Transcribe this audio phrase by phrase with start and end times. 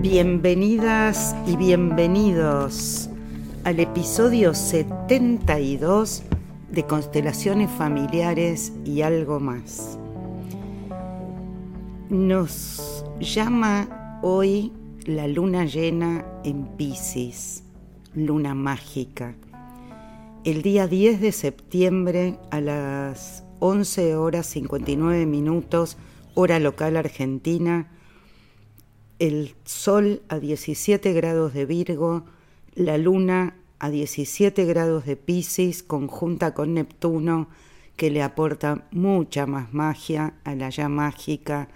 [0.00, 3.08] Bienvenidas y bienvenidos
[3.64, 6.22] al episodio 72
[6.70, 9.97] de Constelaciones Familiares y algo más.
[12.10, 14.72] Nos llama hoy
[15.04, 17.64] la luna llena en Pisces,
[18.14, 19.34] luna mágica.
[20.42, 25.98] El día 10 de septiembre a las 11 horas 59 minutos,
[26.32, 27.90] hora local argentina,
[29.18, 32.24] el Sol a 17 grados de Virgo,
[32.74, 37.50] la Luna a 17 grados de Pisces, conjunta con Neptuno,
[37.96, 41.68] que le aporta mucha más magia a la ya mágica,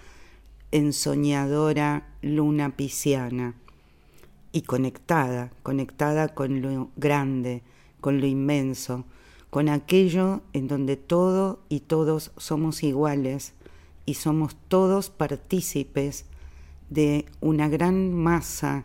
[0.72, 3.54] ensoñadora luna pisciana.
[4.50, 7.62] Y conectada, conectada con lo grande,
[8.00, 9.04] con lo inmenso,
[9.48, 13.54] con aquello en donde todo y todos somos iguales
[14.04, 16.26] y somos todos partícipes
[16.90, 18.84] de una gran masa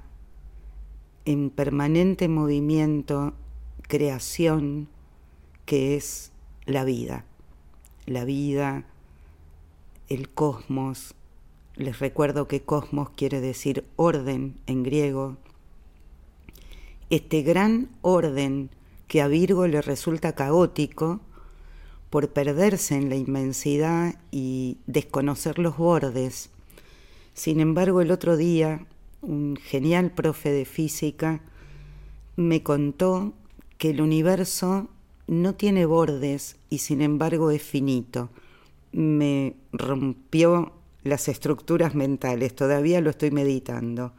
[1.25, 3.33] en permanente movimiento,
[3.81, 4.87] creación,
[5.65, 6.31] que es
[6.65, 7.25] la vida.
[8.05, 8.85] La vida,
[10.07, 11.15] el cosmos.
[11.77, 15.37] Les recuerdo que cosmos quiere decir orden en griego.
[17.09, 18.69] Este gran orden
[19.07, 21.21] que a Virgo le resulta caótico
[22.09, 26.49] por perderse en la inmensidad y desconocer los bordes
[27.37, 28.87] sin embargo, el otro día
[29.21, 31.39] un genial profe de física
[32.35, 33.33] me contó
[33.77, 34.89] que el universo
[35.27, 38.31] no tiene bordes y sin embargo es finito.
[38.91, 40.71] Me rompió
[41.07, 44.13] las estructuras mentales, todavía lo estoy meditando.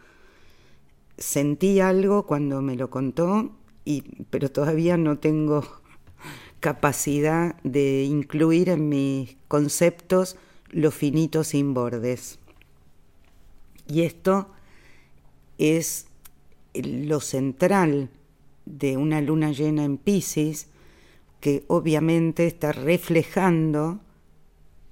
[1.17, 3.53] Sentí algo cuando me lo contó,
[3.85, 5.65] y, pero todavía no tengo
[6.61, 10.37] capacidad de incluir en mis conceptos
[10.71, 12.39] lo finito sin bordes.
[13.87, 14.49] Y esto
[15.57, 16.07] es
[16.75, 18.11] lo central
[18.67, 20.69] de una luna llena en Pisces,
[21.41, 24.01] que obviamente está reflejando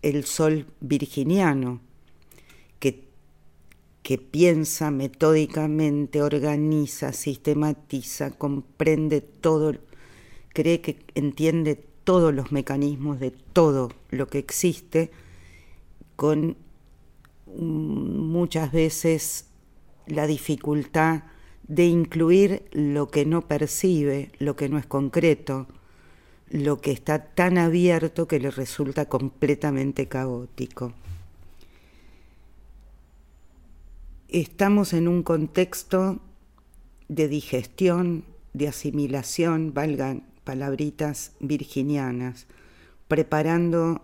[0.03, 1.81] el sol virginiano,
[4.07, 9.75] que piensa metódicamente, organiza, sistematiza, comprende todo,
[10.51, 11.75] cree que entiende
[12.05, 15.11] todos los mecanismos de todo lo que existe
[16.15, 16.57] con
[17.47, 19.49] muchas veces
[20.07, 21.25] la dificultad
[21.67, 25.67] de incluir lo que no percibe, lo que no es concreto,
[26.49, 30.93] lo que está tan abierto que le resulta completamente caótico.
[34.29, 36.19] Estamos en un contexto
[37.09, 42.49] de digestión, de asimilación, valgan palabritas virginianas,
[43.07, 44.01] preparando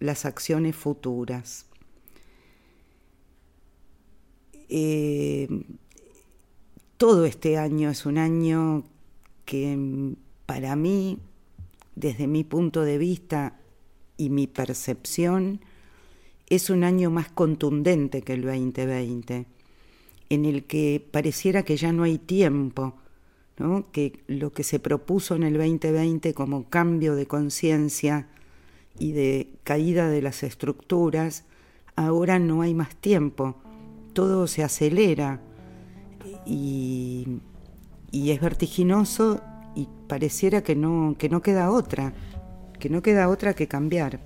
[0.00, 1.66] las acciones futuras.
[4.70, 5.48] Eh,
[6.96, 8.84] todo este año es un año
[9.44, 10.14] que
[10.46, 11.18] para mí,
[11.94, 13.60] desde mi punto de vista
[14.16, 15.60] y mi percepción,
[16.48, 19.57] es un año más contundente que el 2020,
[20.30, 22.94] en el que pareciera que ya no hay tiempo,
[23.92, 28.28] que lo que se propuso en el 2020 como cambio de conciencia
[28.98, 31.44] y de caída de las estructuras,
[31.96, 33.56] ahora no hay más tiempo
[34.18, 35.40] todo se acelera
[36.44, 37.38] y,
[38.12, 39.40] es vertiginoso
[39.76, 42.12] y pareciera que no, que no queda otra,
[42.80, 44.18] que no queda otra que cambiar.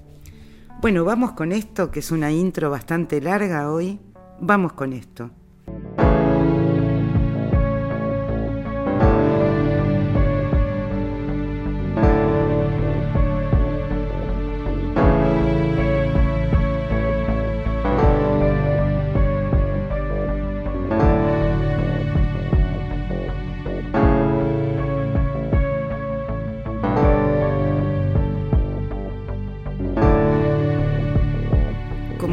[0.80, 3.98] Bueno, vamos con esto, que es una intro bastante larga hoy.
[4.40, 5.30] Vamos con esto.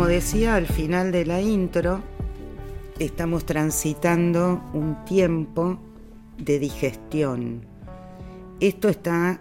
[0.09, 2.01] Decía al final de la intro,
[2.97, 5.79] estamos transitando un tiempo
[6.38, 7.61] de digestión.
[8.59, 9.39] Esto está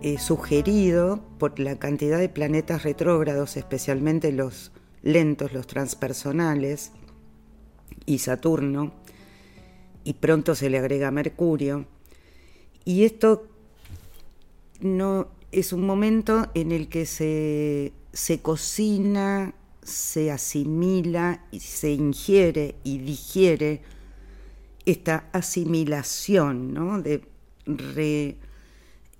[0.00, 4.72] eh, sugerido por la cantidad de planetas retrógrados, especialmente los
[5.02, 6.92] lentos, los transpersonales,
[8.06, 8.94] y Saturno,
[10.02, 11.84] y pronto se le agrega Mercurio.
[12.86, 13.46] Y esto
[14.80, 19.52] no es un momento en el que se se cocina,
[19.84, 23.82] se asimila y se ingiere y digiere
[24.84, 27.02] esta asimilación.
[27.64, 28.38] De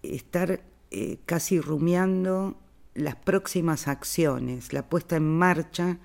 [0.03, 2.57] estar eh, casi rumiando
[2.95, 5.99] las próximas acciones, la puesta en marcha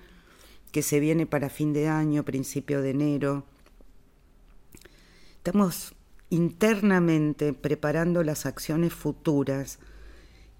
[0.72, 3.44] que se viene para fin de año, principio de enero.
[5.36, 5.94] Estamos
[6.30, 9.78] internamente preparando las acciones futuras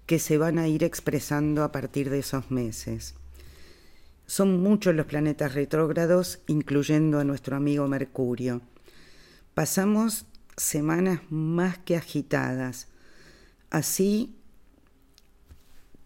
[0.05, 3.15] que se van a ir expresando a partir de esos meses.
[4.31, 8.61] Son muchos los planetas retrógrados, incluyendo a nuestro amigo Mercurio.
[9.53, 10.25] Pasamos
[10.55, 12.87] semanas más que agitadas,
[13.71, 14.33] así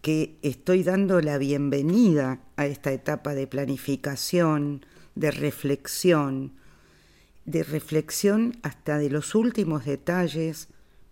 [0.02, 4.84] que estoy dando la bienvenida a esta etapa de planificación,
[5.14, 6.54] de reflexión,
[7.46, 10.70] de reflexión hasta de los últimos detalles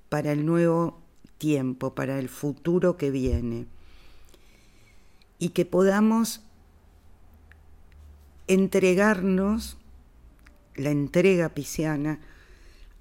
[0.09, 0.99] para el nuevo
[1.37, 3.67] tiempo, para el futuro que viene.
[5.37, 6.41] Y que podamos
[8.47, 9.77] entregarnos,
[10.75, 12.19] la entrega pisciana,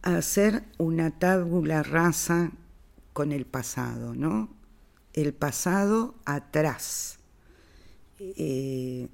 [0.02, 2.52] a hacer una tábula rasa
[3.12, 4.48] con el pasado, ¿no?
[5.12, 7.18] el pasado atrás,
[8.18, 9.08] eh,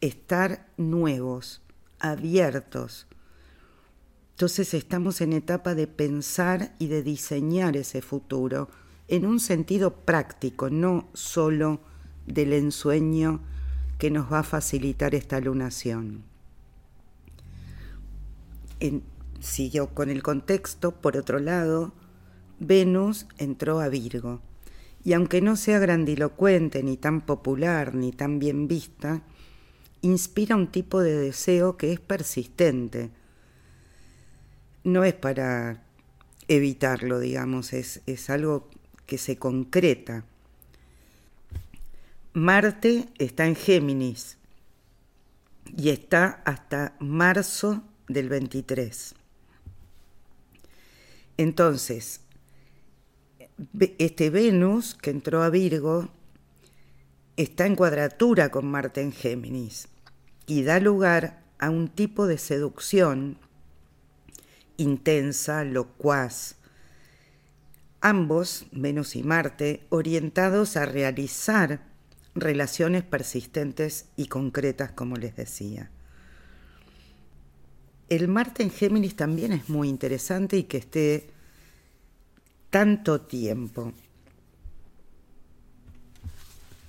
[0.00, 1.62] estar nuevos,
[1.98, 3.06] abiertos.
[4.32, 8.70] Entonces estamos en etapa de pensar y de diseñar ese futuro
[9.08, 11.80] en un sentido práctico, no solo
[12.26, 13.40] del ensueño
[14.00, 16.24] que nos va a facilitar esta lunación.
[19.40, 21.92] siguió con el contexto, por otro lado,
[22.58, 24.40] Venus entró a Virgo
[25.04, 29.22] y aunque no sea grandilocuente, ni tan popular, ni tan bien vista,
[30.00, 33.10] inspira un tipo de deseo que es persistente.
[34.82, 35.84] No es para
[36.48, 38.70] evitarlo, digamos, es, es algo
[39.04, 40.24] que se concreta.
[42.32, 44.38] Marte está en Géminis
[45.76, 49.16] y está hasta marzo del 23.
[51.38, 52.20] Entonces,
[53.98, 56.08] este Venus que entró a Virgo
[57.36, 59.88] está en cuadratura con Marte en Géminis
[60.46, 63.38] y da lugar a un tipo de seducción
[64.76, 66.54] intensa, locuaz,
[68.00, 71.89] ambos, Venus y Marte, orientados a realizar
[72.40, 75.90] relaciones persistentes y concretas, como les decía.
[78.08, 81.30] El Marte en Géminis también es muy interesante y que esté
[82.70, 83.92] tanto tiempo.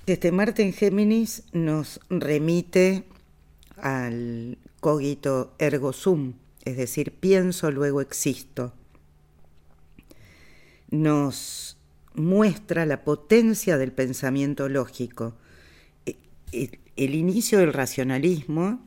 [0.08, 3.04] Este Marte en Géminis nos remite
[3.78, 6.34] al cogito ergo sum,
[6.66, 8.74] es decir, pienso, luego existo.
[10.90, 11.78] Nos
[12.14, 15.36] muestra la potencia del pensamiento lógico.
[16.52, 18.86] El inicio del racionalismo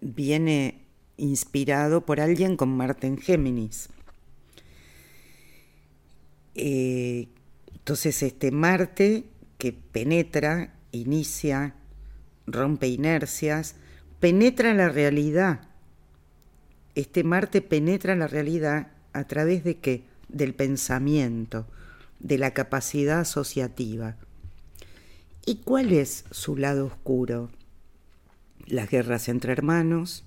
[0.00, 0.82] viene
[1.16, 3.88] inspirado por alguien con Marte en Géminis.
[6.54, 7.28] Eh,
[7.72, 9.24] entonces este Marte
[9.58, 11.74] que penetra, inicia,
[12.46, 13.76] rompe inercias,
[14.18, 15.62] penetra la realidad.
[16.94, 20.04] Este Marte penetra la realidad a través de qué?
[20.28, 21.66] Del pensamiento,
[22.18, 24.16] de la capacidad asociativa.
[25.50, 27.50] ¿Y cuál es su lado oscuro?
[28.66, 30.24] Las guerras entre hermanos.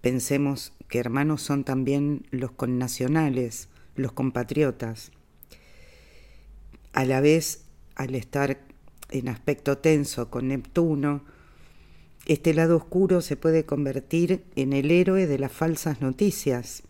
[0.00, 5.12] Pensemos que hermanos son también los connacionales, los compatriotas.
[6.92, 7.62] A la vez,
[7.94, 8.58] al estar
[9.10, 11.22] en aspecto tenso con Neptuno,
[12.26, 16.82] este lado oscuro se puede convertir en el héroe de las falsas noticias.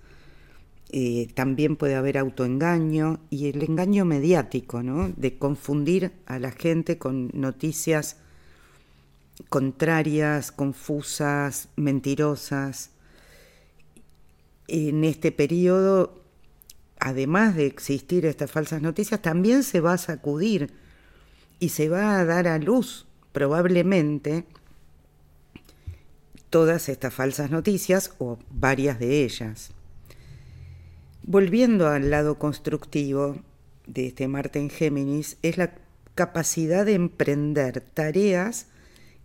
[0.91, 5.11] Eh, también puede haber autoengaño y el engaño mediático, ¿no?
[5.17, 8.17] de confundir a la gente con noticias
[9.49, 12.91] contrarias, confusas, mentirosas.
[14.67, 16.19] En este periodo
[17.01, 20.73] además de existir estas falsas noticias, también se va a sacudir
[21.61, 24.45] y se va a dar a luz probablemente
[26.51, 29.71] todas estas falsas noticias o varias de ellas.
[31.31, 33.37] Volviendo al lado constructivo
[33.87, 35.75] de este Marte en Géminis, es la
[36.15, 38.69] capacidad de emprender tareas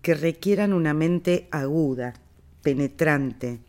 [0.01, 2.15] que requieran una mente aguda,
[2.61, 3.61] penetrante,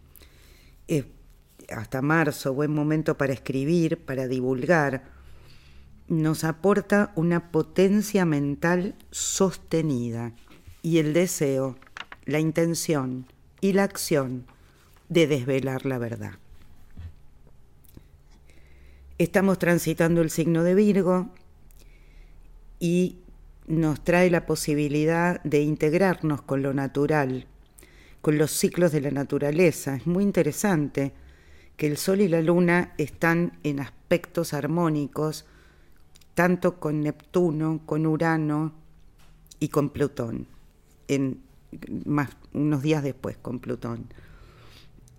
[1.69, 5.05] hasta marzo, buen momento para escribir, para divulgar,
[6.09, 10.33] nos aporta una potencia mental sostenida
[10.83, 11.77] y el deseo,
[12.25, 13.27] la intención
[13.61, 14.45] y la acción
[15.09, 16.33] de desvelar la verdad.
[19.17, 21.29] Estamos transitando el signo de Virgo
[22.81, 23.19] y
[23.69, 27.47] nos trae la posibilidad de integrarnos con lo natural,
[28.21, 29.95] con los ciclos de la naturaleza.
[29.95, 31.13] Es muy interesante
[31.77, 35.45] que el Sol y la Luna están en aspectos armónicos,
[36.35, 38.73] tanto con Neptuno, con Urano
[39.61, 40.49] y con Plutón,
[41.07, 41.41] en
[42.53, 44.07] unos días después con Plutón.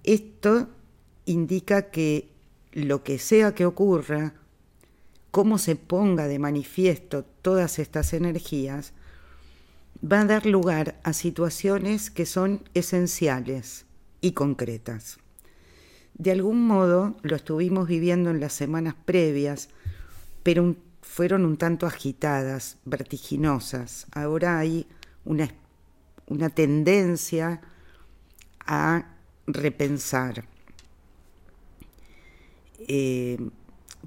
[0.04, 0.68] Esto
[1.26, 2.35] indica que
[2.76, 4.34] lo que sea que ocurra,
[5.32, 8.94] cómo se ponga de manifiesto todas estas energías,
[10.00, 13.86] va a dar lugar a situaciones que son esenciales
[14.20, 15.18] y concretas.
[16.18, 19.70] De algún modo lo estuvimos viviendo en las semanas previas,
[20.44, 24.08] pero fueron un tanto agitadas, vertiginosas.
[24.12, 24.86] Ahora hay
[25.24, 25.50] una,
[26.28, 27.62] una tendencia
[28.60, 29.16] a
[29.48, 30.46] repensar,
[32.80, 33.38] eh,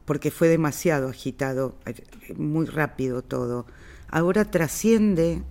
[0.04, 1.76] porque fue demasiado agitado,
[2.37, 3.66] muy rápido todo.
[4.08, 5.42] Ahora trasciende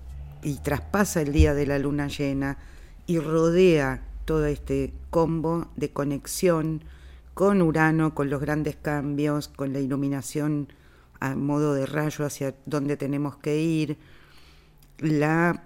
[0.42, 2.58] y traspasa el día de la luna llena
[3.06, 6.84] y rodea todo este combo de conexión
[7.34, 10.74] con Urano, con los grandes cambios, con la iluminación
[11.20, 13.98] a modo de rayo hacia donde tenemos que ir,
[15.00, 15.64] la,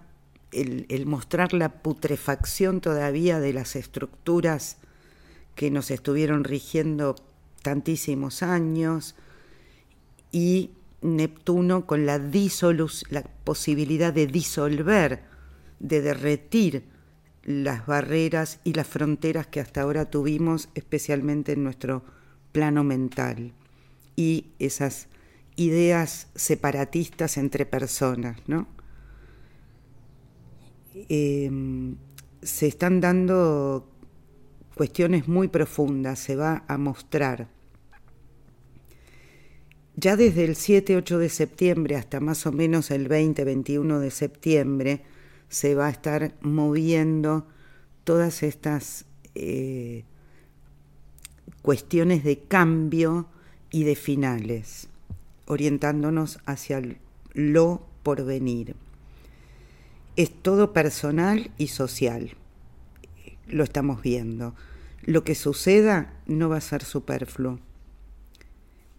[0.51, 4.77] el mostrar la putrefacción todavía de las estructuras
[5.55, 7.15] que nos estuvieron rigiendo
[7.61, 9.15] tantísimos años
[10.31, 12.19] y Neptuno con la,
[13.09, 15.23] la posibilidad de disolver,
[15.79, 16.83] de derretir
[17.43, 22.03] las barreras y las fronteras que hasta ahora tuvimos, especialmente en nuestro
[22.51, 23.53] plano mental,
[24.15, 25.07] y esas
[25.55, 28.67] ideas separatistas entre personas, ¿no?
[31.09, 31.95] Em,
[32.41, 33.89] se están dando
[34.81, 37.47] cuestiones muy profundas, se va a mostrar.
[39.95, 45.03] Ya desde el 7-8 de septiembre hasta más o menos el 20-21 de septiembre,
[45.49, 47.45] se va a estar moviendo
[48.05, 50.03] todas estas eh,
[51.61, 53.27] cuestiones de cambio
[53.69, 54.87] y de finales,
[55.45, 56.81] orientándonos hacia
[57.35, 58.75] lo porvenir.
[60.15, 62.31] Es todo personal y social,
[63.45, 64.55] lo estamos viendo.
[65.03, 67.59] Lo que suceda no va a ser superfluo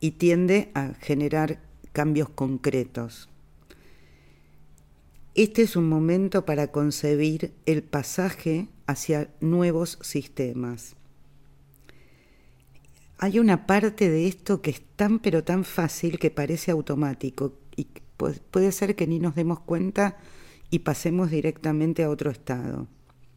[0.01, 1.61] y tiende a generar
[1.93, 3.29] cambios concretos.
[5.35, 10.97] Este es un momento para concebir el pasaje hacia nuevos sistemas.
[13.19, 17.87] Hay una parte de esto que es tan pero tan fácil que parece automático y
[18.51, 20.19] puede ser que ni nos demos cuenta
[20.69, 22.89] y pasemos directamente a otro estado,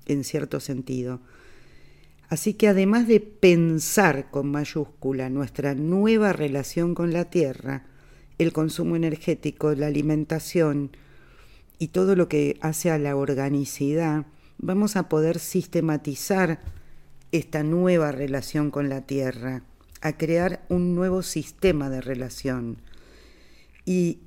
[0.07, 1.21] en cierto sentido.
[2.29, 7.85] Así que además de pensar con mayúscula nuestra nueva relación con la Tierra,
[8.37, 10.91] el consumo energético, la alimentación,
[11.77, 14.25] y todo lo que hace a la organicidad,
[14.57, 16.61] vamos a poder sistematizar
[17.31, 19.63] esta nueva relación con la Tierra,
[20.01, 22.77] a crear un nuevo sistema de relación.
[23.85, 24.19] Y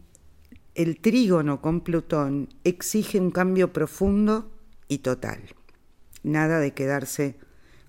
[0.74, 4.52] el trígono con Plutón exige un cambio profundo
[4.88, 5.40] y total.
[6.22, 7.36] Nada de quedarse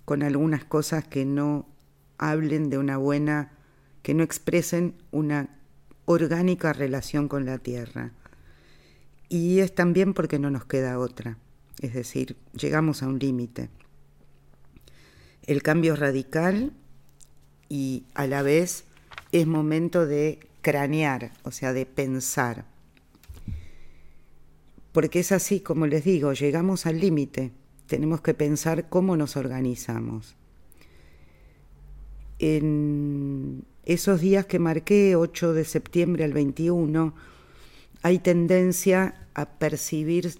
[0.10, 1.68] con algunas cosas que no
[2.18, 3.52] hablen de una buena,
[4.02, 5.56] que no expresen una
[6.06, 8.12] orgánica relación con la Tierra.
[9.28, 11.38] Y es también porque no nos queda otra,
[11.80, 13.70] es decir, llegamos a un límite.
[15.44, 16.74] El cambio es radical
[17.70, 18.86] y a la vez
[19.32, 22.66] es momento de cranear, o sea, de pensar.
[24.92, 27.52] Porque es así, como les digo, llegamos al límite,
[27.90, 30.36] tenemos que pensar cómo nos organizamos.
[32.38, 37.14] En esos días que marqué, 8 de septiembre al 21,
[38.02, 40.36] hay tendencia a percibir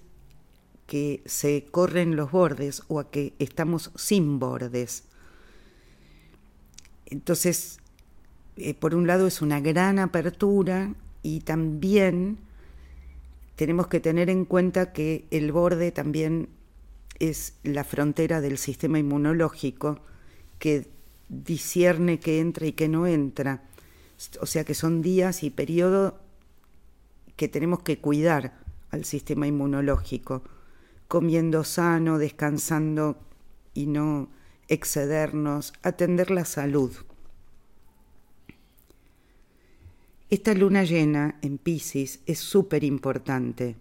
[0.86, 5.04] que se corren los bordes o a que estamos sin bordes.
[7.06, 7.80] Entonces,
[8.56, 12.38] eh, por un lado es una gran apertura y también
[13.56, 16.48] tenemos que tener en cuenta que el borde también
[17.20, 20.00] es la frontera del sistema inmunológico
[20.58, 20.88] que
[21.28, 23.62] discierne qué entra y qué no entra.
[24.40, 26.14] O sea que son días y periodos
[27.36, 28.58] que tenemos que cuidar
[28.90, 30.42] al sistema inmunológico,
[31.08, 33.16] comiendo sano, descansando
[33.72, 34.28] y no
[34.68, 36.92] excedernos, atender la salud.
[40.28, 43.76] Esta luna llena en Pisces es súper importante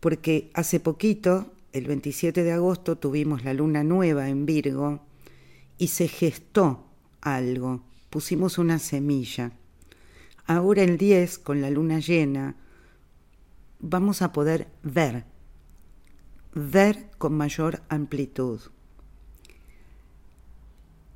[0.00, 5.00] porque hace poquito, el 27 de agosto, tuvimos la luna nueva en Virgo
[5.76, 6.86] y se gestó
[7.20, 9.50] algo, pusimos una semilla.
[10.46, 12.54] Ahora el 10, con la luna llena,
[13.80, 15.24] vamos a poder ver,
[16.54, 18.60] ver con mayor amplitud.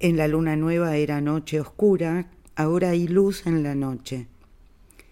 [0.01, 4.27] En la luna nueva era noche oscura, ahora hay luz en la noche.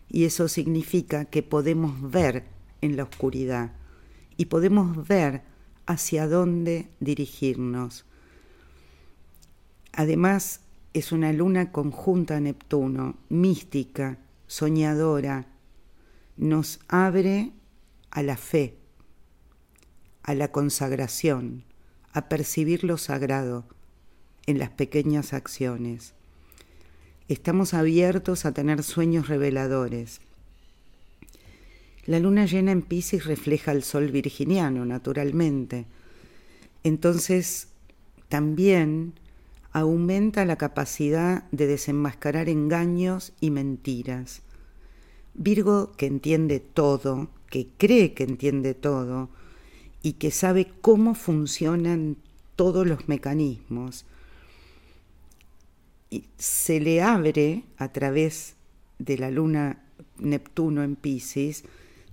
[0.08, 2.46] Y eso significa que podemos ver
[2.80, 3.70] en la oscuridad
[4.36, 5.42] y podemos ver
[5.86, 8.04] hacia dónde dirigirnos.
[9.92, 10.60] Además,
[10.92, 15.46] es una luna conjunta a Neptuno, mística, soñadora,
[16.36, 17.52] nos abre
[18.10, 18.76] a la fe,
[20.22, 21.64] a la consagración,
[22.12, 23.64] a percibir lo sagrado
[24.46, 26.14] en las pequeñas acciones.
[27.28, 30.20] Estamos abiertos a tener sueños reveladores.
[32.06, 35.86] La luna llena en Pisces refleja el sol virginiano, naturalmente.
[36.84, 37.68] Entonces,
[38.28, 39.14] también
[39.72, 44.42] aumenta la capacidad de desenmascarar engaños y mentiras.
[45.34, 49.28] Virgo que entiende todo, que cree que entiende todo
[50.02, 52.16] y que sabe cómo funcionan
[52.54, 54.06] todos los mecanismos,
[56.10, 58.54] y se le abre a través
[58.98, 59.82] de la luna
[60.18, 61.64] Neptuno en Pisces,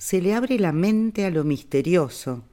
[0.03, 2.43] se le abre la mente a lo misterioso,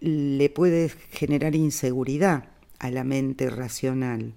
[0.00, 2.48] le puede generar inseguridad
[2.80, 4.34] a la mente racional.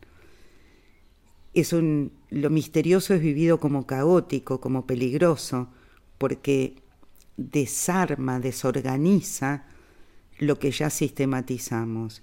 [1.56, 5.70] Es un, lo misterioso es vivido como caótico, como peligroso,
[6.20, 6.76] porque
[7.38, 9.66] desarma, desorganiza
[10.38, 12.22] lo que ya sistematizamos.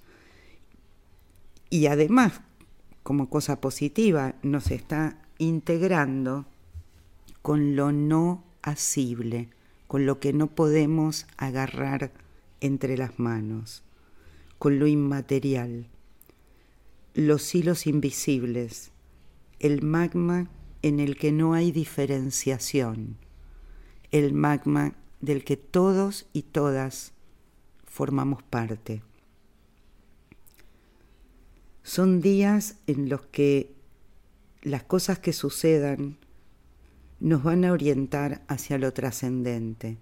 [1.71, 2.41] Y además,
[3.03, 6.47] como cosa positiva, nos está integrando
[7.43, 9.49] con lo no asible,
[9.89, 12.13] con lo que no podemos agarrar
[12.61, 13.83] entre las manos,
[14.59, 15.89] con lo inmaterial,
[17.15, 18.93] los hilos invisibles,
[19.59, 20.51] el magma
[20.83, 23.17] en el que no hay diferenciación,
[24.13, 27.13] el magma del que todos y todas
[27.85, 29.03] formamos parte.
[31.83, 33.75] Son días en los que
[34.63, 36.19] las cosas que sucedan
[37.21, 39.99] nos van a orientar hacia lo trascendente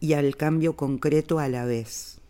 [0.00, 2.20] y al cambio concreto a la vez.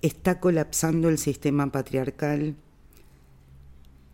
[0.00, 2.56] Está colapsando el sistema patriarcal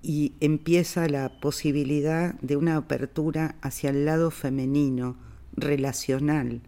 [0.02, 5.16] y empieza la posibilidad de una apertura hacia el lado femenino,
[5.54, 6.62] relacional,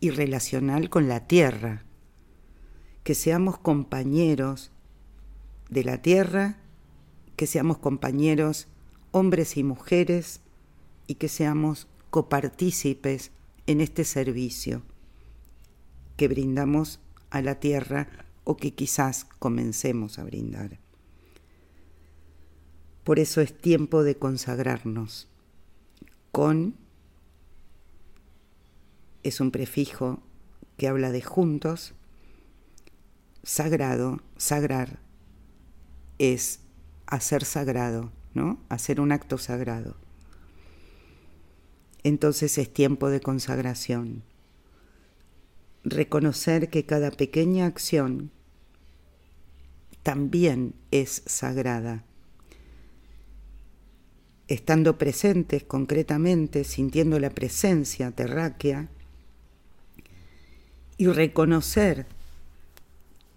[0.00, 1.84] y relacional con la tierra,
[3.02, 4.70] que seamos compañeros
[5.70, 6.58] de la tierra,
[7.36, 8.68] que seamos compañeros
[9.10, 10.40] hombres y mujeres
[11.06, 13.30] y que seamos copartícipes
[13.66, 14.82] en este servicio
[16.16, 18.08] que brindamos a la tierra
[18.44, 20.78] o que quizás comencemos a brindar.
[23.04, 25.28] Por eso es tiempo de consagrarnos.
[26.32, 26.74] Con
[29.22, 30.20] es un prefijo
[30.76, 31.94] que habla de juntos.
[33.42, 35.00] Sagrado, sagrar,
[36.18, 36.60] es
[37.06, 38.58] hacer sagrado, ¿no?
[38.68, 39.96] Hacer un acto sagrado.
[42.02, 44.22] Entonces es tiempo de consagración.
[45.84, 48.30] Reconocer que cada pequeña acción
[50.02, 52.04] también es sagrada
[54.48, 58.88] estando presentes concretamente, sintiendo la presencia terráquea,
[60.98, 62.06] y reconocer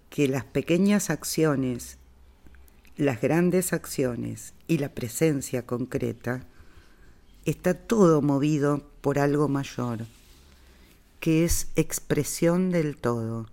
[0.08, 1.98] que las pequeñas acciones,
[2.96, 6.46] las grandes acciones y la presencia concreta,
[7.50, 10.06] está todo movido por algo mayor,
[11.18, 13.46] que es expresión del todo.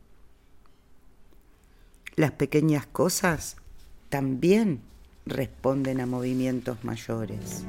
[2.16, 3.58] Las pequeñas cosas
[4.10, 4.82] también
[5.26, 7.66] responden a movimientos mayores.